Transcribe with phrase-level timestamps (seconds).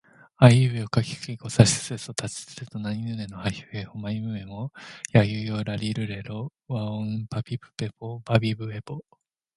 [0.37, 4.73] あいうえおかきくけこさしすせそたちつてとなにぬねのはひふへほまみむめも
[5.11, 9.05] やゆよらりるれろわおんぱぴぷぺぽばびぶべぼ